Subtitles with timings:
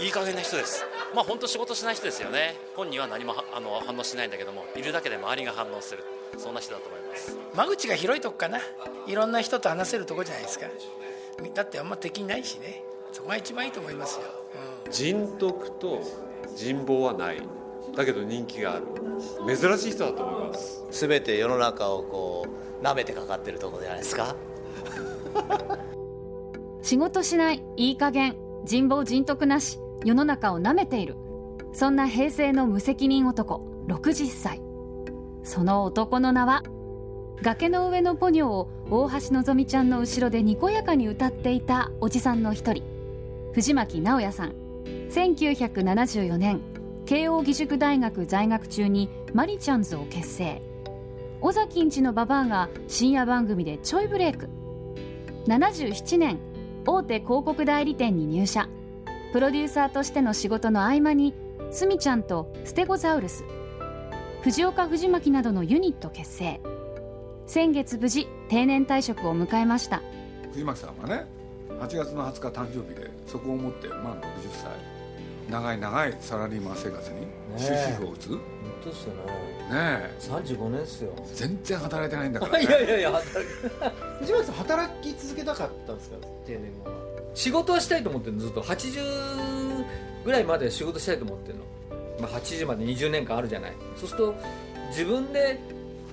[0.00, 0.84] いい加減な人です。
[1.14, 2.56] まあ本当仕事しない人ですよね。
[2.74, 6.04] 本人は何もあの反応しないんだけどもいるだけで周りが反応する。
[6.38, 7.36] そんな人だと思います。
[7.54, 8.58] 間口が広いとこかな。
[9.06, 10.66] いろんな人と話せるとこじゃないですか。
[11.54, 12.84] だってあんま敵ないしね。
[13.12, 14.26] そこが一番いいと思いますよ、
[14.86, 16.02] うん、人徳と
[16.56, 17.42] 人望はない。
[17.94, 18.86] だけど人気がある。
[19.46, 20.82] 珍しい人だと思います。
[20.90, 22.46] 全て世の中をこ
[22.80, 24.34] う舐めてかかってるところじゃないですか。
[26.82, 31.16] 仕事しないいい加減人望人徳なし世の中を舐めている。
[31.72, 34.60] そんな平成の無責任男60歳。
[35.42, 36.62] その男の名は
[37.42, 42.84] 崖の上のポニョを大橋のぞみちゃんの後ろでにこやかに歌っていたおじさんの一人
[43.52, 44.54] 藤巻直也さん。
[45.10, 46.60] 1974年
[47.04, 50.62] 慶應義塾大学在学中にマリちゃんズを結成。
[51.40, 54.48] 尾崎んちのババアが深夜番組でちょいブレイク。
[55.48, 56.38] 77年
[56.84, 58.68] 大手広告代理店に入社。
[59.32, 61.34] プロデューサーとしての仕事の合間に
[61.70, 63.44] スミちゃんとステゴザウルス
[64.42, 66.60] 藤岡藤巻などのユニット結成。
[67.46, 70.02] 先月無事定年退職を迎えました。
[70.52, 71.26] 藤巻さんはね
[71.68, 74.92] 8月の20日誕生日でそこをもって満60歳。
[75.50, 77.26] 長い長いサラリーマン生活に
[77.56, 78.40] 終止符を打つ、本
[78.84, 79.20] 当ですよね。
[79.22, 79.28] ね
[79.70, 80.14] え。
[80.20, 81.12] 35年っすよ。
[81.34, 83.12] 全然働いてないんだから、ね、 いやいやいや
[84.22, 86.96] 藤巻さん働き続けたかったんですか定年後は。
[87.34, 88.62] 仕事はしたいと思ってるのずっと。
[88.62, 89.84] 80
[90.24, 91.64] ぐらいまで仕事したいと思ってるの、
[92.20, 93.72] まあ、80まで20年間あるじゃない。
[93.96, 94.34] そうすると
[94.90, 95.58] 自分で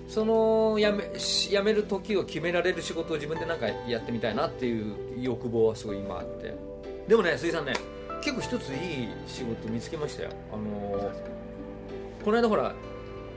[0.08, 6.56] その辞め辞める時を決められる仕事を自分でなんかやってみたいなっていう欲望はすごい今あって。
[7.08, 7.74] でもね鈴井さんね
[8.22, 10.32] 結構一ついい仕事見つけましたよ。
[10.52, 11.12] あの
[12.26, 12.74] この間ほら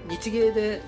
[0.08, 0.80] 日芸で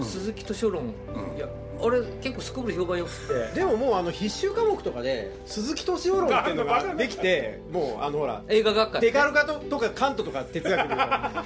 [0.00, 1.48] 鈴木敏夫論、うん、いや
[1.80, 3.10] 俺結構すこぶる評判よく
[3.52, 3.60] て。
[3.60, 10.88] でももうあの必修科目とかで鈴木敏夫論っていうのができてもうあのほら映画学科、ね、デカルカとかカントとか哲学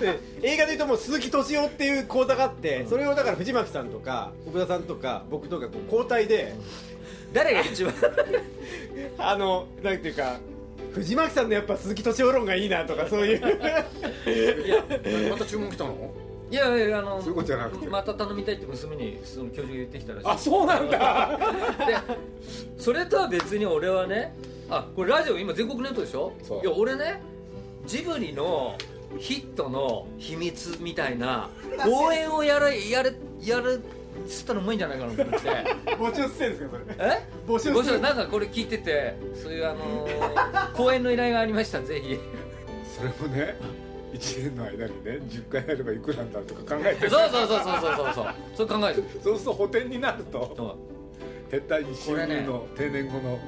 [0.01, 6.55] で 映画でいうともう鈴木敏夫っていう講座があって、うん、それをだから藤巻さんとか奥田さんとか僕とかこう交代で。
[7.33, 7.95] 誰が一番？
[9.19, 10.37] あのなんていうか
[10.93, 13.39] 藤巻さんのやっぱ鈴木敏夫論がいいなとかそういう。
[13.39, 14.85] いや
[15.31, 16.13] また注文来たの？
[16.53, 17.87] いやいやあのそういうことじゃなくて。
[17.89, 20.27] また頼みたいって娘にその教授が言ってきたらしい。
[20.29, 21.39] あそうなんだ。
[21.87, 21.97] で
[22.77, 24.35] それとは別に俺はね
[24.69, 26.33] あこれラジオ今全国ネットでしょ？
[26.63, 27.21] いや俺ね
[27.87, 28.77] ジブリの
[29.19, 31.49] ヒットの秘密みたいな
[31.89, 33.81] 応援をやるやるやる
[34.29, 35.49] つったらうまいんじゃないかなと思って。
[35.97, 36.85] 募集してんですかそれ。
[36.99, 37.23] え？
[37.49, 42.19] 募集募集なんかこれ聞いててそういうあのー、 講演の依頼がありましたぜひ。
[42.95, 43.57] それもね
[44.13, 48.35] 1年の間にね10回やればいくらなんだとか考えてそうそうそうそうそうそう。
[48.57, 50.79] そう考えてそうすると補填になると。
[51.51, 53.39] 撤退に収入の、定年後の。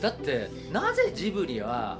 [0.00, 1.98] だってなぜジブリは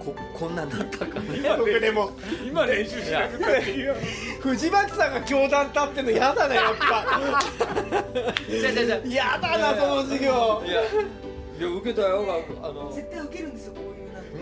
[0.00, 1.56] ここんなになったかね。
[1.58, 2.10] 僕でも
[2.44, 3.94] 今練習しなくていいよ。
[4.40, 7.20] 藤巻さんが教団立ってんの嫌だねやっぱ。
[9.04, 10.62] 嫌だなその授業。
[10.66, 10.82] いや。
[10.82, 12.44] いや受けたよ。
[12.62, 12.92] あの。
[12.92, 13.74] 絶対受けるんですよ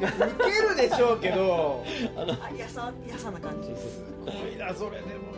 [0.07, 1.85] けるでしょうけど。
[2.17, 2.29] あの
[2.59, 3.69] やさやさな感じ。
[3.81, 5.35] すごいなそれでも。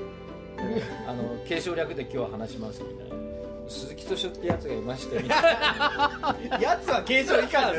[1.07, 3.17] あの継承略で今日は話しますみたいな。
[3.69, 6.61] 鈴木敏夫ってやつがいましてみたいな。
[6.61, 7.79] やつは継承以下で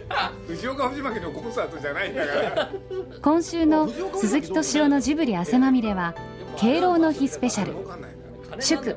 [0.00, 0.02] す
[0.48, 2.70] 藤岡藤巻のコンサートじゃないんだから。
[3.22, 6.14] 今週の鈴木敏夫のジブリ汗まみれは
[6.56, 7.74] 敬老の日スペシャル。
[8.60, 8.96] 祝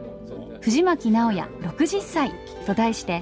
[0.61, 2.33] 藤巻直也60歳
[2.65, 3.21] と題して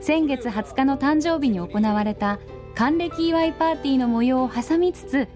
[0.00, 2.38] 先月20日の誕生日に行われた
[2.74, 5.28] 還暦祝いパーティーの模様を挟みつつ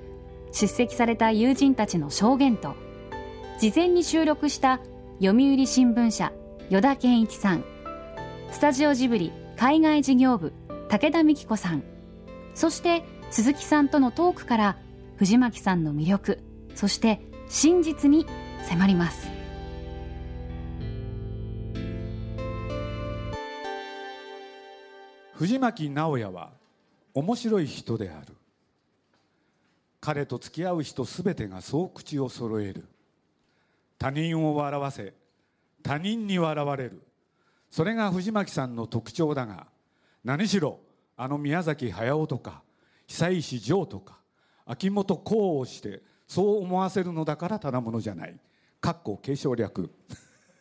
[0.52, 2.74] 出席された友人たちの証言と
[3.58, 4.80] 事前に収録した
[5.22, 6.32] 読売新聞社
[6.70, 7.64] 依田健一さん
[8.50, 10.52] スタジオジブリ海外事業部
[10.88, 11.82] 武田美希子さん
[12.54, 14.78] そして鈴木さんとのトークから
[15.16, 16.38] 藤巻さんの魅力
[16.74, 18.26] そして真実に
[18.68, 19.39] 迫ります。
[25.40, 26.52] 藤巻直也は
[27.14, 28.36] 面白い人である。
[29.98, 32.84] 彼と付き合う人すべてがそう口を揃える。
[33.98, 35.14] 他人を笑わせ
[35.82, 37.00] 他人に笑われる。
[37.70, 39.66] それが藤巻さんの特徴だが
[40.24, 40.78] 何しろ
[41.16, 42.62] あの宮崎駿とか
[43.06, 44.18] 久石譲とか
[44.66, 48.38] 秋元幸をしてそう思わせるのだからただものじゃない。
[48.78, 49.90] かっこ継承略。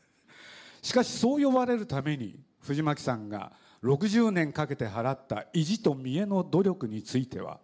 [0.81, 3.51] しかしそう呼ばれるために藤巻さんが
[3.83, 7.59] 60年かけて払った意地と見栄の努力については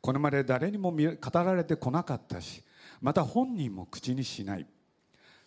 [0.00, 0.98] これまで誰にも語
[1.32, 2.62] られてこなかったし
[3.00, 4.66] また本人も口にしない。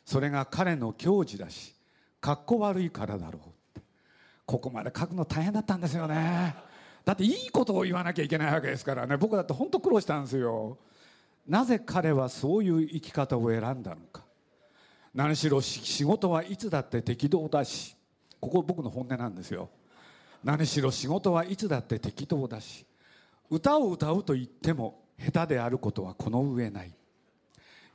[0.05, 1.75] それが彼の矜持だし
[2.19, 3.39] かっこ悪いからだろ
[3.77, 3.79] う。
[4.45, 6.55] ここまで書くの大変だったんですよね。
[7.05, 9.15] だっていいことを言わなきゃいけないわけですからね。
[9.17, 10.77] 僕だって本当苦労したんですよ。
[11.47, 14.23] なぜ彼はそういう生き方を選んだのか。
[15.13, 17.95] 何しろ仕事はいつだって適当だし
[18.39, 19.69] ここ僕の本音なんですよ。
[20.43, 22.85] 何しろ仕事はいつだって適当だし
[23.49, 26.93] 歌を歌うと言っても下手であることはこの上ない。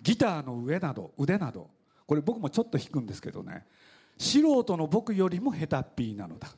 [0.03, 1.71] ギターの上など腕など
[2.07, 3.65] これ僕もちょっと弾くんですけどね
[4.19, 6.49] 素人の僕よりも下手っぴーなのだ。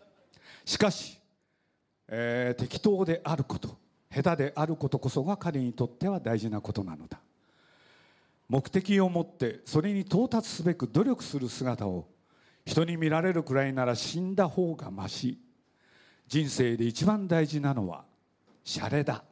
[0.64, 1.20] しかし、
[2.08, 3.78] えー適当であること
[4.12, 7.20] 下手であることこそが彼にとっては大事なことなのだ。
[8.48, 12.06] 目的を持ってそれに到達すべく努力する姿を
[12.64, 15.38] 人に見られるくらいなら死んだ方がまし
[16.28, 18.04] 人生で一番大事なのは
[18.64, 19.22] シャレだ。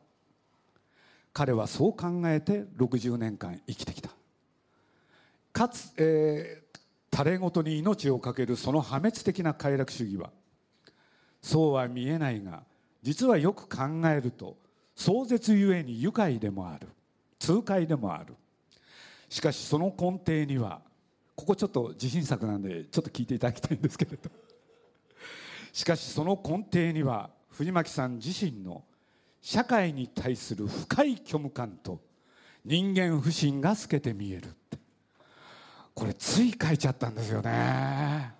[1.32, 4.10] 彼はそう考えて60年間生きてきた。
[5.52, 6.78] かつ、えー、
[7.10, 10.30] タレごとに命を懸けるその破滅的な快楽主義は
[11.42, 12.62] そうは見えないが
[13.02, 14.56] 実はよく考えると
[14.94, 16.88] 壮絶ゆえに愉快でもある。
[17.40, 18.34] 痛快でもある。
[19.28, 20.80] しかしその根底には
[21.34, 24.30] ここちょっと自信作なんでちょっと聞いていただきたいんですけれど。
[25.74, 28.84] しかしその根底には藤巻さん自身の
[29.40, 32.00] 社会に対する深い虚無感と
[32.64, 34.78] 人間不信が透けて見えるって。
[35.92, 38.32] これつい書いちゃったんですよね。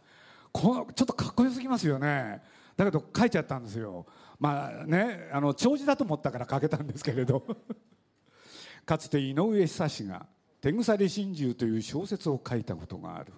[0.53, 2.41] このちょっとかっこよすぎますよね。
[2.77, 4.07] だけど書いちゃったんですよ。
[4.39, 7.45] まあねあの長寿だと思ったから書けたんですけれど。
[8.87, 10.27] かつて井上久志が
[10.63, 13.33] 「手鎖心中」という小説を書いたことがある。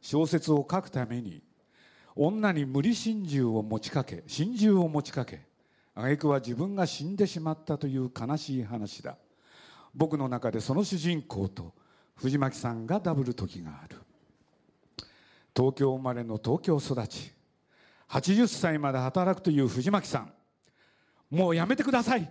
[0.00, 1.40] 小説を書くために
[2.16, 5.40] 女に無理心中を持ちかけ心中を持ちかけ
[5.94, 9.16] 挙句は自分が死んでしまったという悲しい話だ。
[9.94, 11.72] 僕の中でその主人公と
[12.16, 13.96] 藤巻さんがダブル時がある。
[15.56, 17.32] 東京生まれの東京育ち
[18.08, 20.32] 80歳まで働くという藤巻さん。
[21.30, 22.28] もうやめてください。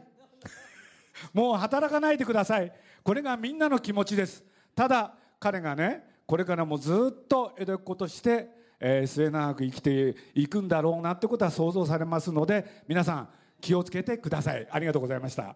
[1.33, 2.71] もう働かないでください。
[3.01, 4.43] これがみんなの気持ちです。
[4.75, 13.29] ただ彼がねこれからもずっと江戸っ子として、えー末永く生きていくんだろうなってことは想像されますので皆さん
[13.61, 14.67] 気をつけてください。
[14.69, 15.55] ありがとうございました。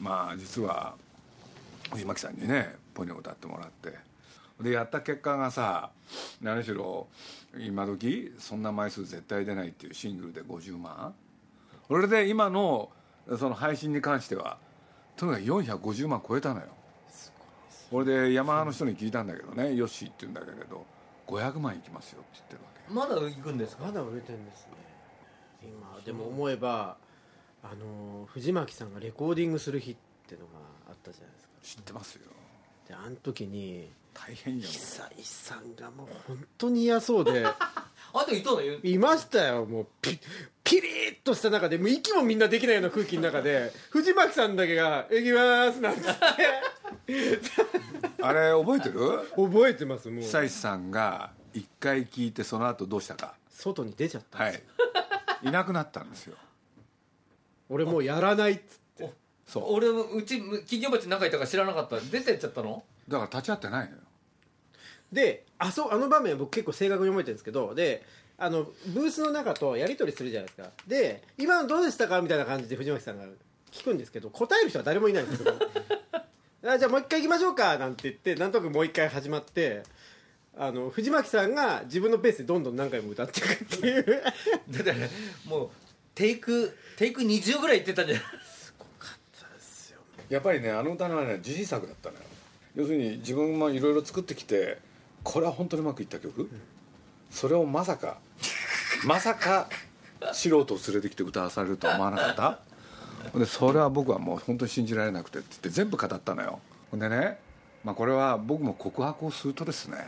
[0.00, 0.94] まあ実は
[1.92, 3.92] 藤巻さんにねポニョを歌ってもらって。
[4.60, 5.90] でやった結果がさ
[6.40, 7.08] 何しろ
[7.58, 11.14] 今時そんな枚数絶対出ないっていうシングルで50万。
[11.86, 12.88] それで今の
[13.38, 14.56] その配信に関しては
[15.16, 16.68] とにかく450万超えたのよ。
[17.92, 20.86] 俺で山の人に聞いたんだけどねヨッシーって言うんだけれど
[21.26, 23.84] 500万いきますよって言ってるわけまだ行くんですか？
[23.86, 24.72] まだ売れてるんですね。
[25.62, 26.96] 今でも思えば
[27.62, 30.44] あの藤巻さんがレコーディングする日ってのが
[30.88, 31.54] あったじゃないですか。
[31.62, 32.22] 知ってますよ。
[32.86, 34.66] であの時に大変よ。
[34.68, 37.46] 久石さんがもう本当に嫌そうで。
[38.16, 39.64] あといたのよいましたよ。
[39.64, 40.20] もうピ
[40.62, 46.14] ピリッとした中でもう息もみんなできないような空気の中で藤巻さんだけが「行きます」なんつっ
[47.06, 47.40] て
[48.26, 49.00] あれ覚えてる？
[49.36, 50.22] 覚えてますもう。
[50.22, 53.34] 久石さんが一回聞いてその後どうしたか？
[53.50, 55.50] 外に出ちゃったんはいですよ、い。
[55.50, 56.36] なくなったんですよ。
[57.68, 58.62] 俺もうやらないっつっ
[58.96, 59.12] て。
[59.46, 59.64] そう。
[59.74, 62.00] 俺もうち企業町に仲いたから知らなかった。
[62.00, 62.82] 出てっちゃったの？
[63.08, 64.02] だから立ち会ってないのよ。
[65.12, 68.02] であそうあの場面は僕結構正確に覚えてるんですけどで
[68.36, 70.70] あのブースの中とやり取りするじゃないですか。
[70.88, 72.20] で今のどうでしたか？
[72.22, 73.26] みたいな感じで藤巻さんが
[73.70, 75.54] 聞くんですけど答える人は誰もいないんですよ
[76.66, 79.82] あじゃあもう一回行きましょうかなんて言ってなんとなくもう一回始まって
[80.56, 84.04] あの藤巻さんが自分のペースでどんどん何回も歌っていくっていう。
[84.70, 84.94] だって
[85.46, 85.70] もう
[86.14, 88.24] テイクテイク20ぐらい言ってたんじゃない？
[90.30, 92.22] やっぱりねあの歌のはね自信作だったのよ。
[92.76, 94.78] 要するに自分もいろいろ作ってきて
[95.22, 96.48] これは本当にうまくいった曲、
[97.30, 98.18] それをまさか
[99.04, 99.68] まさか
[100.32, 102.60] 素人を連れてきて歌わされるとは思わなかった？
[103.34, 106.60] でそれは僕はもう本当に信じられなくてって言って全部語ったのよ。
[106.90, 107.38] ほんでね、
[107.82, 109.98] まあ、これは僕も告白をするとですね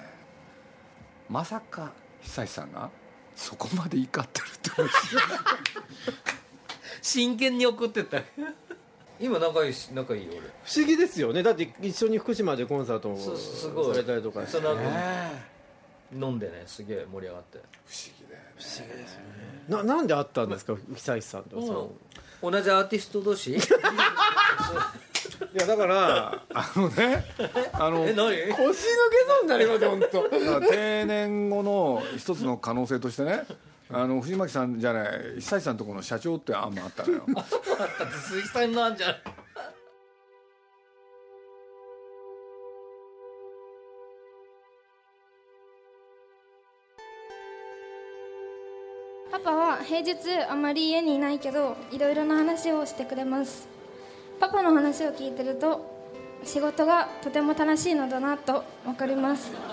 [1.29, 1.93] まさか
[2.23, 2.91] 久石さんが
[3.35, 4.71] そこまで怒ってるって
[7.03, 8.23] 真剣に送ってった。
[9.19, 10.41] 今仲いいし仲いいよ俺。
[10.41, 11.43] 不思議ですよね。
[11.43, 13.95] だって一緒に福島でコンサートをそうすごい。
[13.95, 14.47] されたりとか。
[14.47, 15.57] その後ね
[16.13, 17.59] 飲んでねすげえ盛り上がって。
[17.59, 18.53] 不思議だよね。
[18.57, 19.65] 不思議ですよね。
[19.69, 21.93] ななんで会ったんですか久石さんとはその
[22.43, 23.53] 同じアーティスト同士？
[23.57, 23.59] い
[25.59, 27.25] やだからあのね
[27.73, 28.31] あのえ何？
[28.37, 28.75] 腰抜け
[29.29, 30.29] そうになりますよ 本当。
[30.69, 33.45] 定年後の一つの可能性としてね
[33.91, 37.25] あの藤巻さんじゃない久石さんのところの社長って案もあったのよ。
[37.35, 39.15] だって鈴木さんなんじゃん。
[39.15, 39.31] パ
[49.87, 50.17] 平日
[50.51, 53.69] あまり家にいないけどいろいろな話をしてくれます。
[54.41, 55.95] パパの話を聞いてると
[56.43, 59.53] 仕事がとても楽しいのだなと分かります。
[59.63, 59.69] パ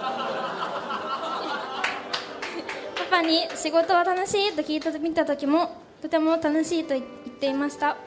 [3.09, 7.05] パに仕事は楽しいと聞いてみた時もとても楽しいと言っ
[7.39, 7.97] ていました。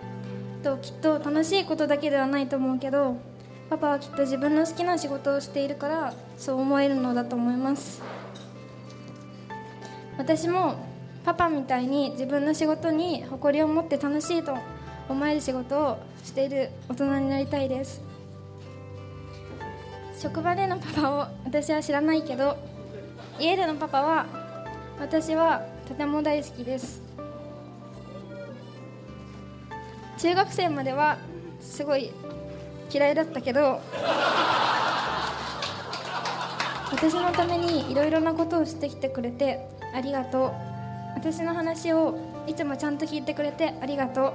[0.63, 3.17] ときっと楽しいことだけではないと思うけど
[3.69, 8.01] パパはきっと自分の好きな仕事をしているからそう思えるのだと思います。
[10.19, 10.86] 私も
[11.27, 14.57] パパみたいに自分の仕事に誇りを持って楽しいと
[15.09, 18.01] 思える仕事をしている大人になりたいです。
[20.17, 22.57] 職場でのパパを私は知らないけど
[23.41, 24.27] 家でのパパは
[25.01, 27.03] 私はとても大好きです。
[30.19, 31.19] 中学生までは
[31.61, 32.13] すごい
[32.89, 33.81] 嫌いだったけど
[36.93, 40.76] 私のためにいろいろなことをしてきてくれてありがとう。
[41.17, 42.15] 私の話を
[42.47, 44.33] いつもちゃんと聞いてくれてありがとう。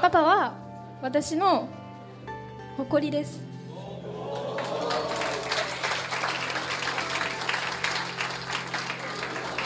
[0.00, 0.54] パパは
[1.02, 1.68] 私の
[2.78, 3.38] 誇りです。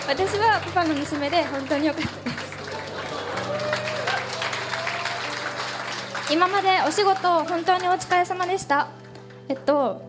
[0.06, 2.36] 私はパパの娘で本当によかったで
[6.28, 6.32] す。
[6.32, 8.88] 今までお仕事本当にお疲れ様でした。
[9.48, 10.02] えっと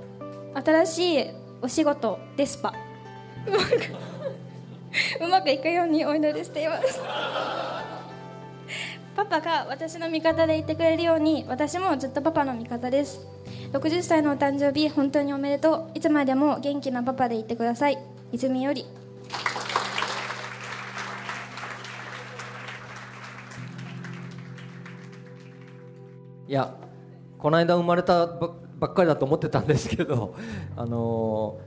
[0.56, 1.28] 新しい
[1.62, 2.85] お仕事デスパ。
[3.48, 3.66] うまく
[5.26, 7.02] うまくいくようにお祈りしています。
[9.16, 13.26] パパが私の味方でいてくれるように私もずっとパパの味方です。
[13.72, 15.92] 60歳のお誕生日本当におめでとう。
[15.94, 17.98] いつまでも元気なパパでいてください。
[18.32, 18.86] 泉より。
[26.48, 26.76] いや
[27.40, 30.36] この間生まれたばっかりだと思ってたんですけど
[30.78, 31.58] あの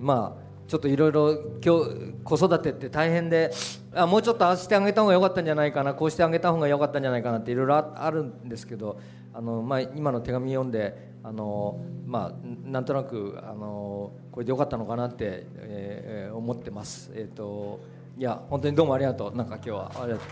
[0.00, 1.32] ーまあちょっといろいろ
[1.64, 3.52] 今日子育てって大変で
[3.94, 8.98] あもうちょっとああしてあげた方が良かったんじゃないかなこうしてあげた方が良かったんじゃないかなっていろいろあるんですけど
[9.34, 17.12] あの、まあ、今の手紙読んであの、まあ、なんとなくあのこれで良かったのかなって、えーえ思ってます。
[17.14, 17.80] えっ、と
[18.18, 19.36] いや本当にどうもありがとう。
[19.36, 20.26] なんか今日はありがとう。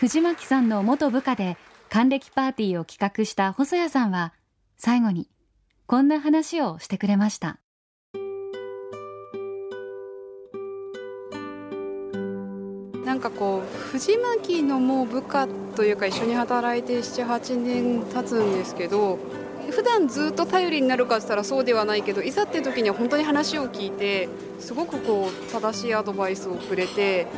[0.00, 1.56] 藤巻さんの元部下で
[1.88, 4.32] 還暦パーティーを企画した細谷さんは
[4.76, 5.28] 最後に
[5.88, 7.60] こんな話をしてくれました。
[13.04, 19.20] なんかこう藤巻のもう部下というか一緒に働いて78年経つんですけど
[19.70, 24.28] 普段ずっと頼りになるかって言ったらそうではないけどいざっていう時には本当に話を聞いて
[24.58, 27.28] すごくこう正しいアドバイスをくれて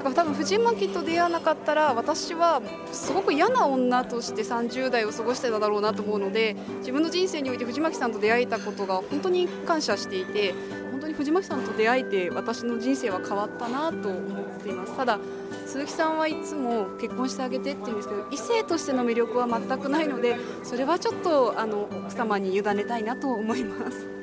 [0.00, 10.54] だから多分藤巻と出会わなかったら私はすごく嫌な女として30代を過ごしてただろうなと思うので自分の人生において藤巻さんと出会えたことが本当に感謝していて
[10.90, 14.96] 本当に藤巻さんと出会えて私の人生は変わったなと思っています。
[14.96, 15.18] ただ
[15.66, 24.19] 鈴木さんはいつも結婚してあげてって言うんですけど異性としての魅力は全くないのでそれはちょっとあの奥様に委ねたいなと思います。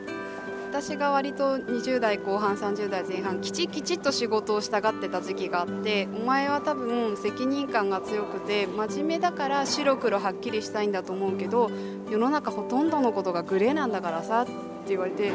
[0.80, 11.72] 私が割と20代後半30代前半きちきちっと仕事をしたがってた時期があってお前は多分責任感が強くて真面目だから白黒はっきりしたいんだと思うけど
[12.12, 14.54] 世の中ほとんどのことがグレーなんだからさって
[14.90, 15.32] 言われて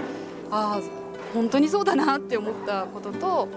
[0.53, 0.81] ああ
[1.35, 3.49] 本当にそうだなって思ったことと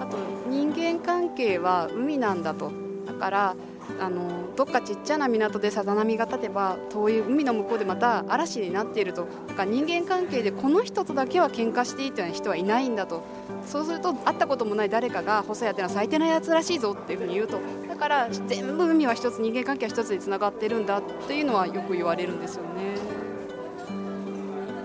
[0.00, 0.18] あと
[0.48, 2.72] 人間関係は海なんだと。
[3.06, 3.56] だから
[4.00, 13.22] あのどっかちっちゃな港でさざ波が立てば遠い海の向こうでまた嵐になっているとだから人間関係でこの人とだけは喧嘩していいという人はいないんだと。
[13.66, 22.96] そうすると会ったこともない誰かが細谷ってのは最低なやつらしいぞっていうふうに言うとだから全部海は一つ人間関係は一つでつながってるんだっていうのはよく言われるんですよね。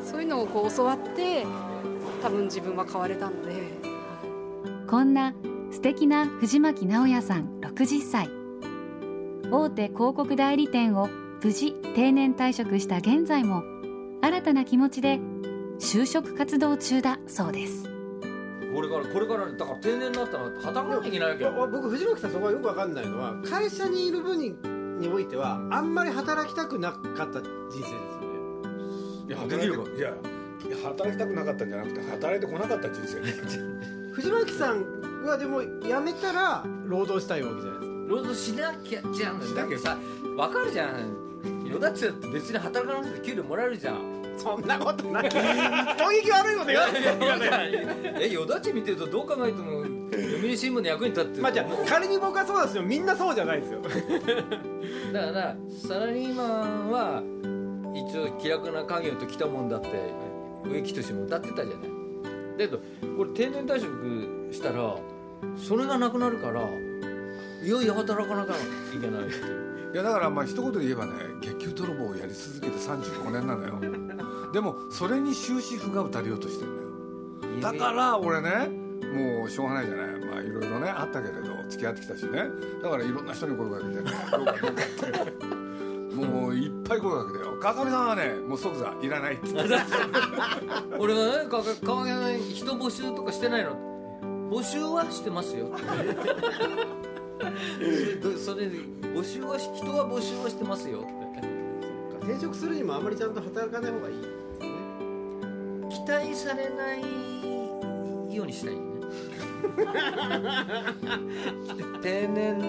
[0.04, 1.46] そういうのをこう教わって
[2.22, 3.54] 多分自分は変われたので。
[4.88, 5.34] こんな
[5.72, 8.43] 素敵な藤巻直也さん60歳。
[9.56, 11.10] 大手広告代理店を
[11.44, 13.64] 無事定年退職した現在も
[14.24, 15.20] 新たな気持ちで
[15.80, 17.84] 就職活動中だそうです。
[18.74, 24.56] これからこれからだから定年になったら働かなきゃいけないわけど僕藤巻さんそこはよくわかんないのは会社にいる分に
[25.00, 27.44] においてはあんまり働きたくなかった人
[27.74, 27.98] 生ですよね。
[29.28, 30.02] いや働いてい。
[30.02, 30.16] や
[30.84, 33.22] 働きたくなかったんじゃなくて働いてこなかった人生。
[33.22, 33.34] ね
[34.14, 39.56] 藤巻さんはでも辞めたら労働したいわけじゃないですか労働しなきゃじゃん。
[39.56, 41.68] だけどさ分かるじゃん。
[41.68, 44.22] よだっちだって別に働かなくて給料もらえるじゃん。
[44.38, 45.30] そんなことない。
[45.34, 47.72] 攻撃悪いこと言わない
[48.20, 52.84] えよだち見てるとどう考えても読売新聞の役に立ってるまあじゃあ仮に僕はそうなんですよ。
[52.84, 53.82] みんなそうじゃないですよ。
[55.12, 55.56] だから
[55.88, 57.24] サラリーマンは
[57.96, 59.88] 一応気楽な家業と来たもんだって
[60.66, 61.76] 植木仁も歌ってたじゃない。
[62.58, 62.78] だけど
[63.18, 64.96] これ定年退職したら
[65.58, 66.62] それがなくなるから
[67.64, 68.58] いよいよ働かなきゃい
[69.00, 69.36] けないって
[69.94, 76.76] いやだからまあ一言で言えばね月給泥棒をやり続けて35年なのよでもそれに終止符が打たれようとしてん
[77.62, 78.68] だよだから俺ね
[79.14, 82.44] もうしょうがないじゃないまあいろいろねあったけれど付き合ってきたしね
[82.82, 89.76] だからいろんな人に声かけてねどうかどうかってもういっぱい声かけてよ川上さんはねもう即座いらないって言って
[90.98, 93.78] 俺がね川上さん人募集とかしてないの
[94.50, 95.70] 募集はしてますよ
[98.22, 101.08] それそれ募集は人は募集はしてますよ。
[102.22, 104.16] 転職するにもあまりちゃんと働かない方がいい
[105.90, 107.02] 期待されない
[108.34, 108.94] ようにしたいよね。
[112.02, 112.60] 定年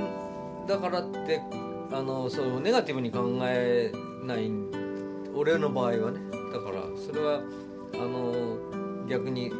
[0.67, 1.41] だからって
[1.93, 3.93] あのそうネガティブに考え
[4.25, 4.51] ない
[5.35, 6.21] 俺の場合はね。
[6.53, 7.41] だからそれは
[7.95, 8.57] あの
[9.09, 9.51] 逆に、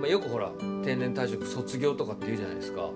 [0.00, 0.50] まあ、よくほら
[0.84, 2.90] 定年退職卒業とかって言うじゃないですか。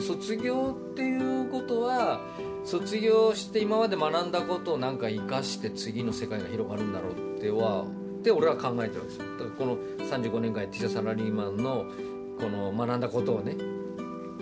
[0.00, 2.20] 卒業っていうことは
[2.64, 7.84] 卒業して今まで学んだことをなんか生かして次の世界が広がるんだろうっては
[8.20, 9.24] って俺は考えてるんですよ。
[9.38, 9.76] だからこの
[10.06, 11.86] 35年間やってきたサラリーマンの
[12.38, 13.56] この学んだことをね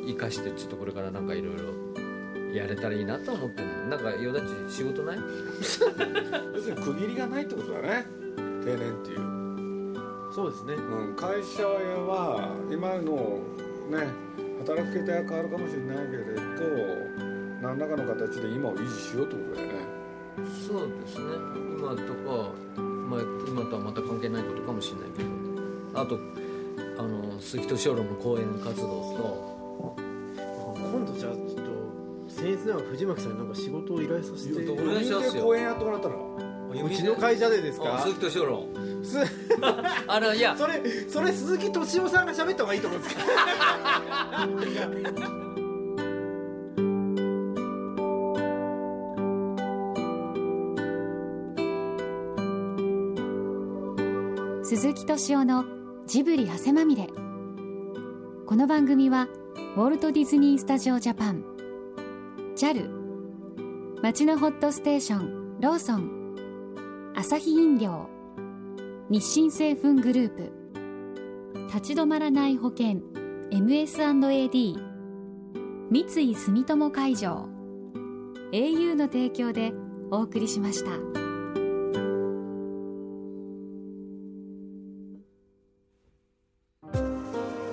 [0.06, 5.18] 生かしてちょっとこれからなんかいろいろやれたらいいなと思ってるなんかよだち仕事ない？
[5.18, 5.80] 要す
[6.70, 8.06] るに区切りがないってことだね。
[8.64, 9.38] 定年っていう。
[10.34, 13.40] そうですね、うん、会社は今の
[13.90, 14.06] ね
[14.68, 16.42] 働く形態は変わるかもしれないけれど
[17.62, 19.74] 何らかの形で今を維持しようってことだよね。
[20.68, 21.24] そうですね。
[21.78, 26.18] 今とか、まあ、今とはまた関係ないことかもしれないけどあと
[26.98, 31.62] あの鈴木敏夫の講演活動と今度じゃあちょっと
[32.42, 34.70] 僭越ながら藤巻さんになんか仕事を依頼させて。
[34.70, 35.42] お願いしますよ。
[35.44, 37.96] 公演やってもらったらうちの会社でですか？
[37.96, 38.67] あ鈴木敏夫論す
[40.06, 40.56] あのいや。
[40.56, 43.28] それそれ鈴木敏夫さんが喋った方がいいと思うんですけど。
[54.64, 55.64] 鈴木敏夫の
[56.06, 57.08] ジブリ汗まみれ。
[58.46, 59.28] この番組は
[59.76, 61.44] ウォルト・ディズニー・スタジオ・ジャパン。
[62.56, 62.90] JAL
[64.02, 66.18] 町のホットステーションローソン。
[67.14, 68.17] アサヒ飲料
[69.10, 70.52] 日清製粉グループ。
[71.68, 73.00] 立ち止まらない保険。
[73.50, 74.76] MS&AD
[75.90, 77.48] 三井住友海上。
[78.52, 79.72] au の提供で
[80.10, 80.90] お送りしました。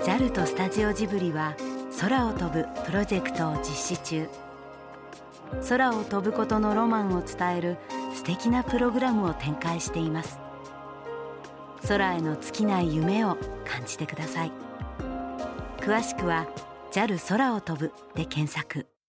[0.05, 1.57] JAL とスタジオジブリは
[1.99, 4.29] 空を飛ぶプロジェクトを実施中。
[5.67, 7.77] 空を飛ぶことのロマンを伝える
[8.13, 10.44] 素敵なプログラムを展開しています。
[11.87, 14.51] 空への尽きない夢を感じてください。
[15.77, 16.47] 詳しくは
[16.91, 18.87] JAL 空を飛ぶで検索。